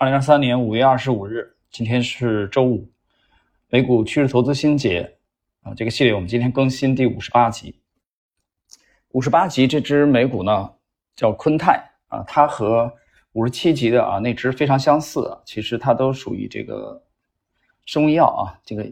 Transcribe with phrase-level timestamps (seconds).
[0.00, 2.90] 二零二三年五月二十五日，今天是周五，
[3.68, 5.18] 美股趋势投资新解
[5.60, 7.78] 啊，这个系列我们今天更新第五十八集。
[9.10, 10.72] 五十八集这只美股呢
[11.14, 12.90] 叫昆泰啊，它和
[13.32, 17.04] 五十七集的啊那只非常相似，其实它都属于这个
[17.84, 18.90] 生物医药啊，这个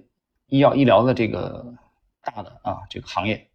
[0.48, 1.74] 医药医疗的这个
[2.20, 3.48] 大的啊这个行业。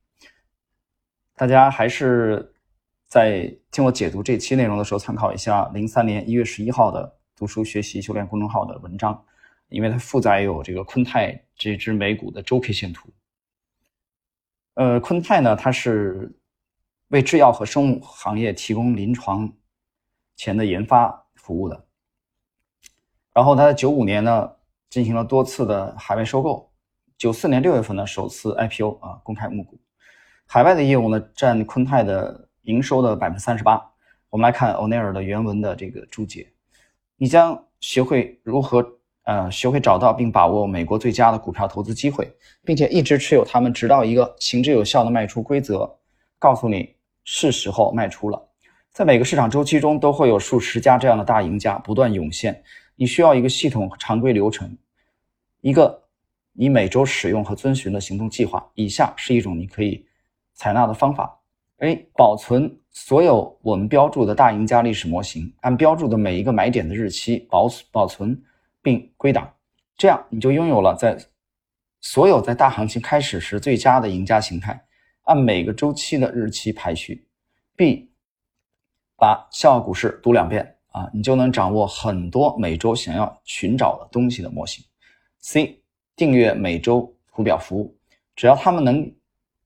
[1.35, 2.51] 大家还是
[3.05, 7.19] 在听我解读这期内容的时候，参考一下零三年一月十一号的。
[7.35, 9.25] 读书学习修炼公众号的文章，
[9.69, 13.09] 因为它负载有这个昆泰这只美股的周 K 线图。
[14.75, 16.31] 呃，昆泰呢，它是
[17.09, 19.51] 为制药和生物行业提供临床
[20.35, 21.85] 前的研发服务的。
[23.33, 24.51] 然后它在九五年呢
[24.89, 26.71] 进行了多次的海外收购，
[27.17, 29.79] 九四年六月份呢首次 IPO 啊公开募股，
[30.45, 33.81] 海外的业务呢占昆泰的营收的百分之三十八。
[34.29, 36.52] 我们来看欧内尔的原文的这个注解。
[37.17, 38.85] 你将学会如何，
[39.23, 42.29] 呃，学会找到并把握美国最佳的股票投资机会，
[42.63, 45.97] 并且一直持有它们，直到一个行之有效的卖出规则
[46.39, 48.49] 告诉你是时候卖出了。
[48.91, 52.63] 在每个市场周期中，都会有数十家这样的大赢家不断涌现。
[52.95, 54.77] 你需要一个系统和常规流程，
[55.61, 56.03] 一个
[56.51, 58.69] 你每周使用和遵循的行动计划。
[58.75, 60.05] 以下是一种你可以
[60.53, 61.39] 采纳的方法。
[61.79, 62.07] A.
[62.15, 68.41] 保存所有我们标注的大赢家历史模型，按标注的每一个买点的日期保保存
[68.81, 69.53] 并归档，
[69.97, 71.17] 这样你就拥有了在
[71.99, 74.85] 所有在大行情开始时最佳的赢家形态。
[75.23, 77.27] 按每个周期的日期排序。
[77.75, 78.09] B.
[79.17, 84.85] 把笑傲股市读两遍啊，你就能掌握很多每周想要寻找的东西的模型。
[85.39, 85.81] C.
[86.15, 87.97] 订阅每周图表服务，
[88.35, 89.13] 只要他们能。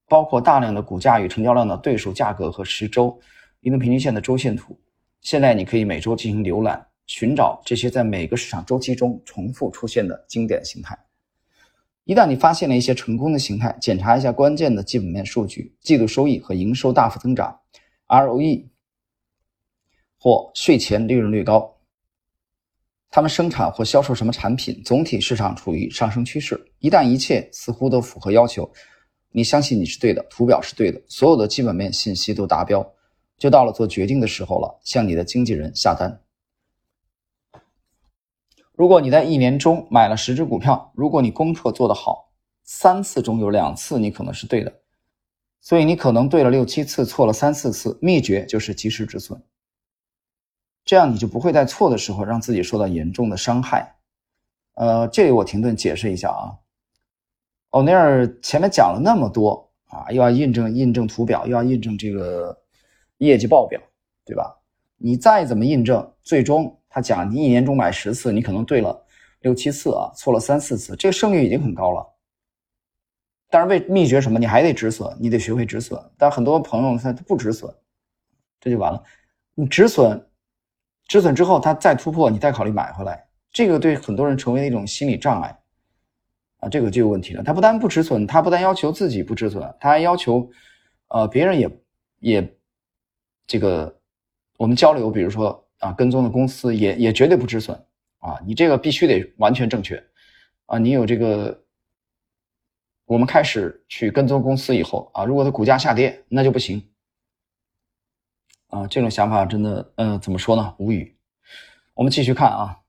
[0.08, 3.20] 包括大量的股价与成交量的对数价格和十周
[3.60, 4.80] 移动平均线的周线图。
[5.22, 10.98] 现在你可以每周进行浏览，寻找这些在每个市场周期中重复出现的经典形态。
[12.06, 17.60] 一旦你发现了一些成功的形态，检查一下关键的基本面数据：季度收益和营收大幅增长
[18.08, 18.68] ，ROE
[20.18, 21.76] 或税前利润率高。
[23.10, 24.82] 他们生产或销售什么产品？
[24.86, 26.58] 总体市场处于上升趋势。
[26.80, 28.72] 一旦一切似乎都符合要求。
[29.38, 32.92] 你相信你是对的，图表是对的，所有的基本面信息都达标，
[33.38, 34.80] 就到了做决定的时候了。
[34.84, 36.20] 向你的经纪人下单。
[38.74, 42.32] 如果你在一年中买了十只股票，如果你功课做得好，
[42.64, 44.74] 三次中有两次你可能是对的，
[45.62, 47.96] 所以你可能对了六七次，错了三四次。
[48.02, 49.40] 秘诀就是及时止损，
[50.84, 53.98] 这样你就不会在错的时候让自己受到严重的伤害。
[54.74, 56.58] 呃，这里我停顿解释一下啊。
[57.72, 62.58] 欧尼尔前面讲了那么多啊，又要印证印证图表，又要印证这个
[63.18, 63.80] 业绩报表，
[64.26, 64.54] 对吧？
[64.98, 69.06] 你再怎么印证，最终他讲你一年中买十次，你可能对了
[69.42, 72.06] 六七次啊，错了三四次，这个胜率已经很高了。
[73.50, 74.40] 但是为秘诀什么？
[74.40, 76.02] 你还得止损，你得学会止损。
[76.18, 77.74] 但很多朋友他他不止损，
[78.60, 79.02] 这就完了。
[79.54, 80.28] 你止损，
[81.08, 85.58] 止损之后他再突破，你再考虑买回来，这个对很多人成为了一种心理障碍。
[86.60, 87.44] 啊，这个就有问题了。
[87.44, 90.50] 他不但不止损，他不但要求自己不止损，他还要求，
[91.10, 91.70] 呃，别人也
[92.20, 92.58] 也
[93.46, 93.96] 这个
[94.58, 97.78] 我们交流，比如说啊，跟踪的公司也也绝对不止损
[98.18, 100.04] 啊，你这个必须得完全正确
[100.66, 100.80] 啊。
[100.80, 101.64] 你有这个，
[103.06, 106.84] 我们开始去跟踪公司以后啊，如果它股价下跌，那就不行
[108.70, 108.88] 啊。
[108.88, 110.74] 这种想法真的，嗯，怎么说呢？
[110.80, 111.16] 无语。
[111.94, 112.80] 我们继续看啊。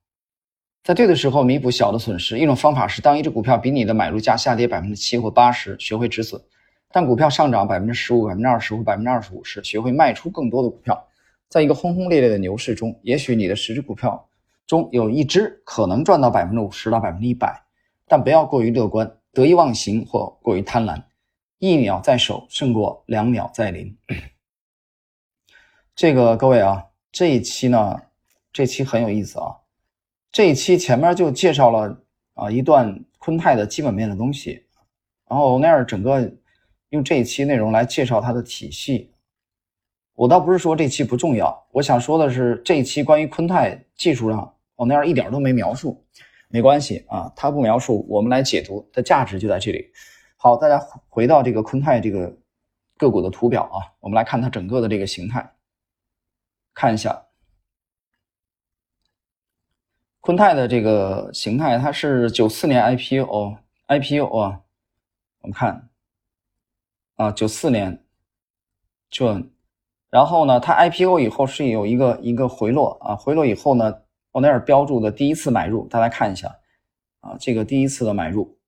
[0.83, 6.39] 在对的时候弥补小的损失，一种方法是当一只股票比你的买入价下跌百分之七或八十，学会止损；
[6.91, 11.07] 但股票上涨百分之十五、百分之二十或百分之二十五时，学会卖出更多的股票。
[11.47, 14.29] 在一个轰轰烈烈的牛市中，也许你的十只股票
[14.65, 17.61] 中有一只可能赚到百分之五十到百分之一百，
[18.07, 21.03] 但不要过于乐观、得意忘形或过于贪婪。
[21.59, 23.95] 一秒在手胜过两秒在临。
[25.93, 27.99] 这个各位啊，这一期呢，
[28.53, 29.58] 这期很有意思啊。
[30.31, 32.01] 这一期前面就介绍了
[32.35, 34.63] 啊一段昆泰的基本面的东西，
[35.27, 36.31] 然后欧奈尔整个
[36.89, 39.11] 用这一期内容来介绍它的体系。
[40.13, 46.05] 我倒不是说这期不重要，我想说的是这一期关于昆泰技术上，欧奈尔一点都没描述，
[46.49, 49.89] 没关系啊，他不描述，我们来解读的价值就在这里。
[50.37, 52.37] 好，大家回到这个昆泰这个
[52.97, 55.51] 个股的图表啊，我们来看它整个的这个形态，
[56.73, 57.25] 看一下。
[60.21, 64.61] 昆泰的这个形态，它是九四年 IPO，IPO 啊，
[65.41, 65.89] 我们看
[67.15, 68.03] 啊，九四年
[69.09, 69.41] 就，
[70.09, 74.01] 然后呢，它 IPO 以后是有一个一个回落啊，回落以后呢，
[74.31, 76.59] 欧奈尔标注的第一次买入，大家看一下
[77.21, 78.59] 啊，这个第一次的买入，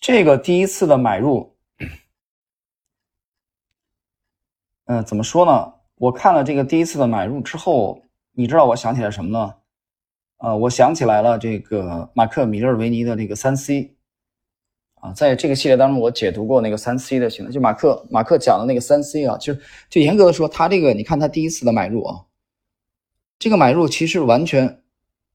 [0.00, 1.56] 这个第一次的买入，
[4.86, 5.74] 嗯，怎么说呢？
[5.94, 8.02] 我看了这个第一次的买入之后，
[8.32, 9.54] 你知道我想起来什么呢？
[10.38, 13.92] 呃，我想起来了这个马克米勒维尼的那个三 C。
[14.96, 19.60] 啊，在这个系列当中，我解读过那个三 C 的形态，就马克马克讲的那个三 C 啊，就是
[19.90, 22.24] 就严格的说，他这个你看他第一次的买入啊，
[23.38, 24.82] 这个买入其实完全，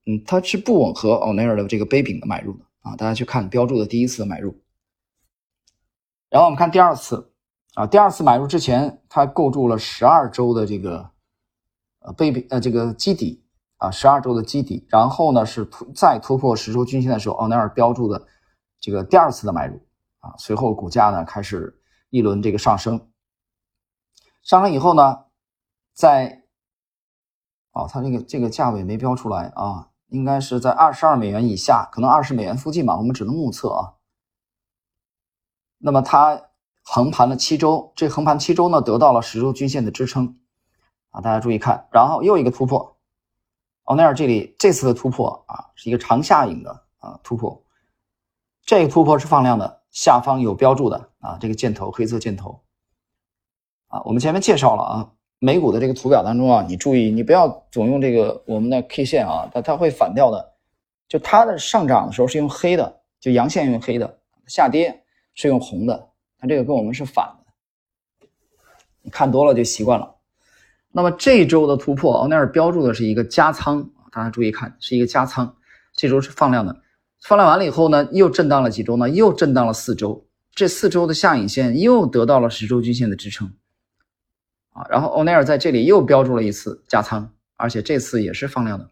[0.08, 2.96] 嗯，它是不吻合欧奈尔的这个杯柄的买入的啊。
[2.96, 4.60] 大家去看标注的第一次的买入，
[6.30, 7.32] 然后我们看第二次
[7.76, 11.08] 啊，第二次买入之前，它构筑了十二周的这个
[12.00, 13.44] 呃杯柄呃这个基底
[13.82, 18.28] 啊，十二周的基底，然后呢是突再突破十周均线的时候，奥奈尔标注的。
[18.80, 19.80] 这个第二次的买入
[20.20, 23.10] 啊，随后股价呢开始一轮这个上升，
[24.44, 25.26] 上升以后呢，
[25.94, 26.44] 在
[27.72, 33.94] 哦，它这个这个价位没标出来啊，应该是在二十二美元以下，可能二十美元附近吧，我们只能目测啊。
[35.80, 36.50] 那么它
[36.84, 40.40] 横盘了七周，这横盘七周呢，得到了十周均线的支撑
[41.10, 42.98] 啊，大家注意看，然后又一个突破，
[43.92, 47.62] 奥奈尔这里这次的突破啊，是一个长下影的啊突破。
[48.66, 52.58] 这个突破是放量的，下方有标注的啊，这个箭头黑色箭头
[53.88, 60.54] 啊，我们前面介绍了啊，美股的这个图表当中啊，你注意，你不要总用这个我们的 K 线啊，它它会反掉的，
[61.10, 65.04] 就它的上涨的时候是用黑的，就阳线用黑的，下跌
[65.34, 68.28] 是用红的，它这个跟我们是反的，
[69.02, 70.16] 你看多了就习惯了。
[70.92, 75.56] 那么这周的突破，奥奈尔标注的是一个加仓，大家注意看，是一个加仓，
[75.94, 76.82] 这周是放量的。
[77.22, 79.10] 放量完了以后呢，又震荡了几周呢？
[79.10, 83.54] 又震荡了四周，这四周的下影线又得到了十周均线的支撑，
[84.74, 88.90] 啊，然后欧奈尔在这里又标注了一次加仓，而且这次也是放量的，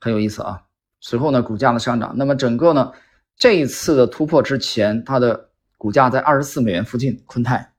[0.00, 0.62] 很有意思啊。
[1.00, 2.90] 随后呢，股价的上涨，那么整个呢，
[3.36, 7.73] 这一次的突破之前，它的股价在二十四美元附近，昆泰，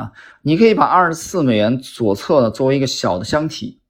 [0.00, 3.82] 啊，你可以把二十四美元左侧呢作为一个小的箱体，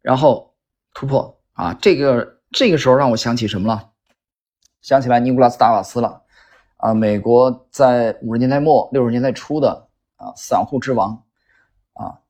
[0.00, 0.54] 然后
[0.94, 1.40] 突破。
[1.54, 3.90] 啊，这个这个时候让我想起什么了？
[4.80, 6.22] 想起来尼古拉斯达瓦斯了。
[6.76, 11.24] 啊，美国在五十年代末六十年代初的啊，散户之王
[11.94, 12.20] 啊，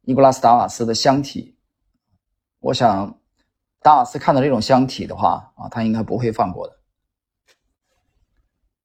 [0.00, 1.58] 尼古拉斯达瓦斯的箱体。
[2.60, 3.20] 我想，
[3.82, 6.78] 达瓦斯看到这种箱体的话啊，他应该不会放过的。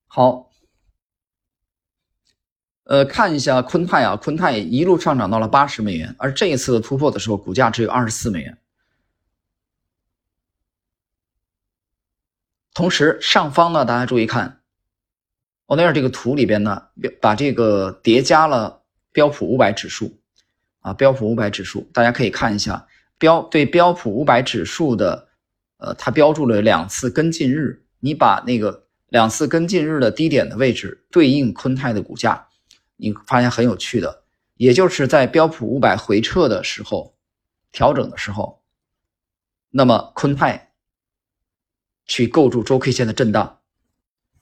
[0.06, 0.50] 好，
[2.94, 8.56] 呃，看一下昆泰啊，昆泰一路上涨到了八十美元，而这一次的突破的时候，股价只有二十四美元。
[12.72, 14.62] 同时，上方呢，大家注意看，
[15.66, 16.84] 欧奈尔这个图里边呢，
[17.20, 20.20] 把这个叠加了标普五百指数，
[20.82, 22.88] 啊，标普五百指数，大家可以看一下
[23.18, 25.30] 标对标普五百指数的，
[25.78, 32.50] 呃，它标注了两次跟进日，你把那个两次跟进日的低点的位置对应昆泰的股价，
[32.96, 34.24] 你发现很有趣的，
[34.56, 37.16] 也就是在标普五百回撤的时候，
[37.72, 38.62] 调整的时候，
[39.70, 40.70] 那么昆泰。
[42.06, 43.62] 去构筑周 K 线的震荡，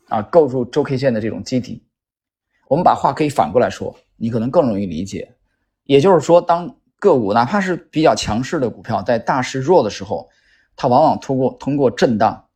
[0.08, 1.86] 啊，构筑周 K 线的这种基底。
[2.68, 5.36] 我们把话可以反过来说，你可能更容易理解。
[5.84, 10.28] 也就是说，当个股哪怕是比较强势的股票，在大势弱的时候，
[10.76, 12.50] 它往往通过通过震荡，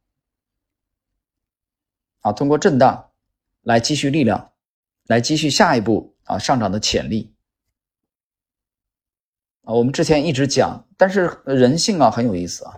[2.21, 3.11] 啊，通过震荡
[3.61, 4.53] 来积蓄力量，
[5.07, 7.33] 来积蓄下一步啊上涨的潜力。
[9.63, 12.77] 啊，我们之前一直讲，但是人性啊很有意思啊。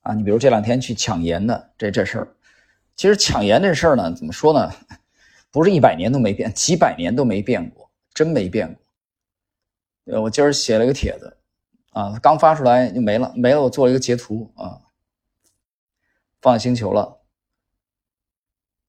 [0.00, 2.36] 啊，你比如这两天去抢盐的这这事儿，
[2.96, 4.72] 其实抢盐这事儿呢，怎么说呢？
[5.50, 8.72] 不是一百年都没变，几百年都没变过，真没变
[10.04, 10.20] 过。
[10.20, 11.36] 我今儿写了一个帖子，
[11.90, 13.62] 啊，刚发出来就没了，没了。
[13.62, 14.82] 我做了一个截图啊，
[16.42, 17.22] 放星球了。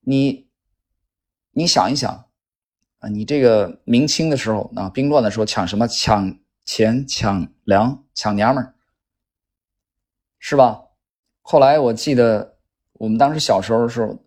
[0.02, 0.49] 你，
[1.60, 2.10] 你想一想
[3.00, 5.86] 啊，你这个明清的时候啊，兵乱的时候抢什么？
[5.90, 8.74] 抢钱、抢粮、抢娘们儿，
[10.40, 10.84] 是吧？
[11.42, 12.56] 后来我记得，
[12.94, 14.24] 我们当时小时候的时候，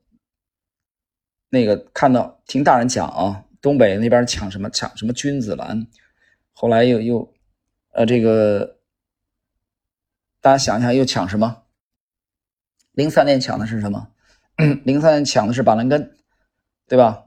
[1.49, 5.87] 那个看到听大人讲啊，东北那边抢什么抢什么君子兰，
[6.53, 7.33] 后来又又，
[7.93, 8.77] 呃，这个
[10.43, 11.63] 大家想一下，又抢什么？
[12.93, 14.13] 零三年抢的是什么？
[14.85, 16.15] 零三年抢的是板蓝根，
[16.93, 17.27] 对吧？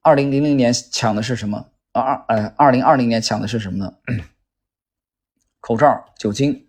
[0.00, 1.70] 二零零零年抢的是什么？
[1.92, 3.94] 二二呃，二零二零年抢的是什么呢？
[5.60, 6.66] 口罩、酒精。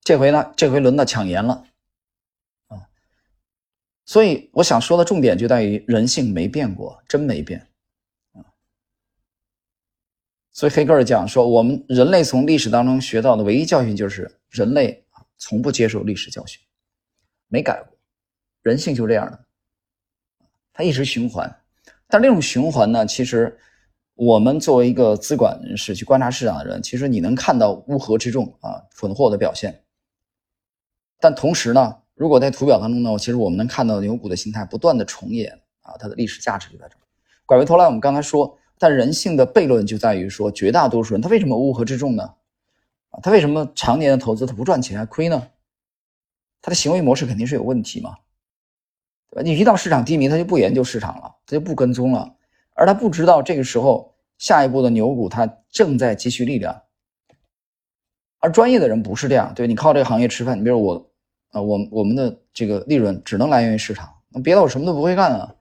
[0.00, 0.52] 这回呢？
[0.56, 1.64] 这回轮到抢盐了，
[2.66, 2.90] 啊！
[4.04, 7.60] 所以我想说的重点就在于人性没变过，真没变，
[8.32, 8.42] 啊！
[10.50, 15.06] 所以黑格尔讲说，我们人类从历史当中学到的唯一教训就是人类
[15.38, 16.60] 从不接受历史教训，
[17.46, 17.91] 没改过，
[18.62, 19.38] 人性就这样的，
[20.72, 21.54] 它一直循环。
[22.08, 23.58] 但这种循环呢，其实
[24.14, 29.82] 我们作为一个资管人士去观察市场的人，其实你能看到乌合之众啊，蠢货的表现。
[31.18, 36.96] 但同时呢，如果在图表当中呢，其实我们能看到牛股的形态不断的重演啊，它的历史价值就在这。
[37.46, 42.22] 拐回头来，我们刚才说，但人性的悖论就在于说，绝大多数人他为什么乌合之众呢？
[43.10, 45.48] 啊，他为什么常年的投资他不赚钱还亏呢？
[46.60, 48.16] 他的行为模式肯定是有问题嘛，
[49.42, 52.36] 你一到市场低迷，他就不研究市场了，他就不跟踪了，
[52.74, 56.82] 而他不知道这个时候下一步的牛股它正在积蓄力量。
[58.40, 61.08] 而专业的人不是这样，对你靠这个行业吃饭，你比如我。
[61.52, 65.54] 啊，我我们的这个利润只能来源于市场，那别的我什么都不会干啊！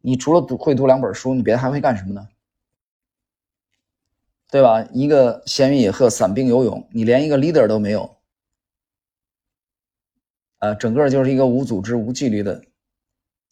[0.00, 2.26] 你除了读会读两本书，你别的还会干什么呢？
[4.50, 4.82] 对吧？
[4.90, 8.16] 一个闲云野鹤、散兵游勇，你连一个 leader 都没有，
[10.60, 12.64] 啊，整个就是一个无组织、无纪律的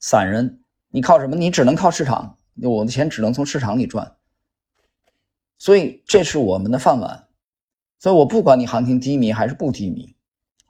[0.02, 0.60] 散人。
[0.90, 1.34] 你靠什么？
[1.34, 4.16] 你只能靠市场，我的钱只能从市场里赚。
[5.56, 7.28] 所以这是我们的饭碗。
[7.98, 10.14] 所以我不管你行情低迷还是不低迷。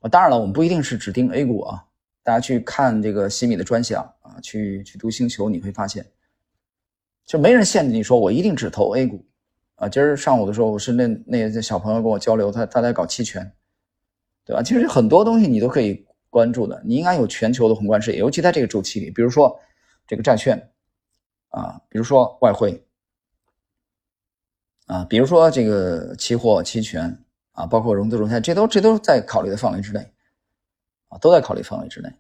[0.00, 1.84] 啊，当然了，我们不一定是指定 A 股啊。
[2.22, 6.06] 大家去看这个西米的专享啊，去去读星球，你会发现，
[7.26, 9.24] 就没人限制你说我一定只投 A 股
[9.74, 9.88] 啊。
[9.88, 13.52] 今儿上午的时候，我是那那小朋友跟我交流，他他在搞期权，
[14.44, 14.62] 对吧？
[14.62, 19.60] 其实很多东西你都可以关注的，你应该有全球的宏观视野，尤其在这个周期里，比如说
[20.06, 20.70] 这个债券
[21.50, 22.82] 啊，比如说外汇
[24.86, 27.18] 啊，比如说这个期货、期权。
[27.54, 30.00] 啊，包括融资融券，这都这都在考虑的范围之内，
[31.08, 32.10] 啊，都在考虑范围之内。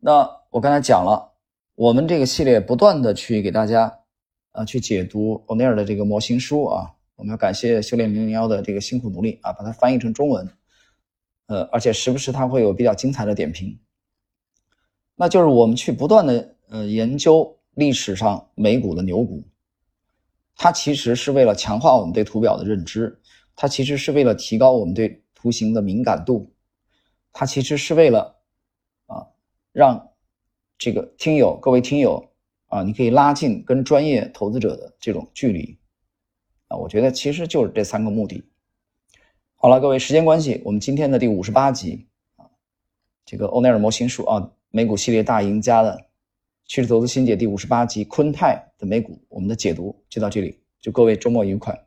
[0.00, 1.34] 那我刚才讲了，
[1.76, 4.00] 我们这个系列不断的去给大家，
[4.50, 10.50] 啊，去解读欧内尔的这个模型书啊，我们要感谢修炼零零幺的这个辛苦努力啊，把它翻译成中文，
[11.52, 13.78] 呃，而且时不时它会有比较精彩的点评。
[15.14, 19.44] 那就是我们去不断的呃研究历史上美股的牛股，
[20.56, 23.20] 它其实是为了强化我们对图表的认知。
[23.54, 26.50] 它其实是为了提高我们对图形的敏感度，
[27.34, 28.34] 它其实是为了
[29.04, 29.26] 啊，
[29.72, 30.08] 让
[30.78, 32.32] 这个听友各位听友
[32.68, 35.78] 啊，你可以拉近跟专业投资者的这种距离
[36.68, 36.78] 啊。
[36.78, 38.42] 我觉得其实就是这三个目的。
[39.64, 42.50] 好了，各位，时间关系，我们今天的第五十八集啊，
[43.24, 46.04] 这个欧奈尔模型书啊，美股系列大赢家的
[46.64, 51.80] 趋势投资新解第五十八集，昆泰的美股，我们的解读就到这里，祝各位周末愉快。